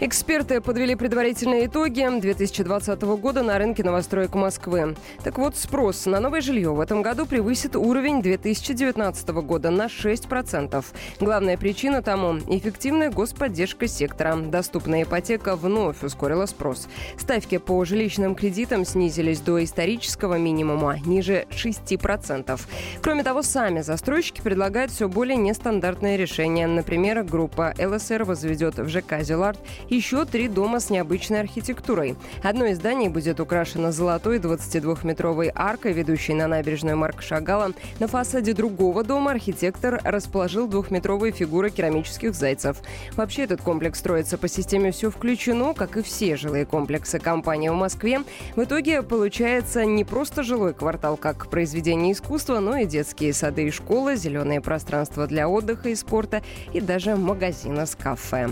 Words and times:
Эксперты 0.00 0.60
подвели 0.60 0.94
предварительные 0.94 1.66
итоги 1.66 2.06
2020 2.20 3.02
года 3.02 3.42
на 3.42 3.58
рынке 3.58 3.82
новостроек 3.82 4.36
Москвы. 4.36 4.94
Так 5.24 5.38
вот, 5.38 5.56
спрос 5.56 6.06
на 6.06 6.20
новое 6.20 6.40
жилье 6.40 6.70
в 6.70 6.78
этом 6.78 7.02
году 7.02 7.26
превысит 7.26 7.74
уровень 7.74 8.22
2019 8.22 9.28
года 9.30 9.70
на 9.70 9.86
6%. 9.86 10.84
Главная 11.18 11.56
причина 11.56 12.00
тому– 12.00 12.38
эффективная 12.48 13.10
господдержка 13.10 13.88
сектора. 13.88 14.36
Доступная 14.36 15.02
ипотека 15.02 15.56
вновь 15.56 16.04
ускорила 16.04 16.46
спрос. 16.46 16.86
Ставки 17.16 17.58
по 17.58 17.84
жилищным 17.84 18.36
кредитам 18.36 18.84
снизились 18.84 19.40
до 19.40 19.64
исторического 19.64 20.38
минимума– 20.38 21.00
ниже 21.06 21.46
6%. 21.50 22.60
Кроме 23.02 23.24
того, 23.24 23.42
сами 23.42 23.80
застройщики 23.80 24.42
предлагают 24.42 24.92
все 24.92 25.08
более 25.08 25.36
нестандартные 25.36 26.16
решения. 26.16 26.68
Например, 26.68 27.24
группа 27.24 27.74
ЛСР 27.76 28.22
возведет 28.22 28.78
в 28.78 28.88
ЖК 28.88 29.22
«Зелард» 29.22 29.58
еще 29.88 30.24
три 30.24 30.48
дома 30.48 30.80
с 30.80 30.90
необычной 30.90 31.40
архитектурой. 31.40 32.16
Одно 32.42 32.66
из 32.66 32.76
зданий 32.76 33.08
будет 33.08 33.40
украшено 33.40 33.92
золотой 33.92 34.38
22-метровой 34.38 35.50
аркой, 35.54 35.92
ведущей 35.92 36.34
на 36.34 36.46
набережную 36.46 36.96
Марка 36.96 37.22
Шагала. 37.22 37.72
На 37.98 38.06
фасаде 38.06 38.52
другого 38.52 39.04
дома 39.04 39.32
архитектор 39.32 40.00
расположил 40.04 40.68
двухметровые 40.68 41.32
фигуры 41.32 41.70
керамических 41.70 42.34
зайцев. 42.34 42.78
Вообще 43.16 43.42
этот 43.42 43.62
комплекс 43.62 43.98
строится 43.98 44.38
по 44.38 44.48
системе 44.48 44.92
«Все 44.92 45.10
включено», 45.10 45.74
как 45.74 45.96
и 45.96 46.02
все 46.02 46.36
жилые 46.36 46.66
комплексы 46.66 47.18
компании 47.18 47.68
в 47.68 47.74
Москве. 47.74 48.20
В 48.56 48.62
итоге 48.62 49.02
получается 49.02 49.84
не 49.84 50.04
просто 50.04 50.42
жилой 50.42 50.74
квартал, 50.74 51.16
как 51.16 51.48
произведение 51.48 52.12
искусства, 52.12 52.60
но 52.60 52.76
и 52.76 52.86
детские 52.86 53.32
сады 53.32 53.66
и 53.68 53.70
школы, 53.70 54.16
зеленые 54.16 54.60
пространства 54.60 55.26
для 55.26 55.48
отдыха 55.48 55.88
и 55.88 55.94
спорта 55.94 56.42
и 56.72 56.80
даже 56.80 57.16
магазины 57.16 57.86
с 57.86 57.94
кафе. 57.94 58.48